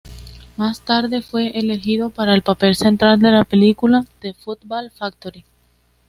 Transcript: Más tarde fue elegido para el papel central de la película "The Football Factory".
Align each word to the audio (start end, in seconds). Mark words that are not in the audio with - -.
Más 0.57 0.81
tarde 0.81 1.21
fue 1.21 1.49
elegido 1.59 2.09
para 2.09 2.33
el 2.33 2.41
papel 2.41 2.75
central 2.75 3.19
de 3.19 3.29
la 3.29 3.43
película 3.43 4.03
"The 4.19 4.33
Football 4.33 4.89
Factory". 4.89 5.45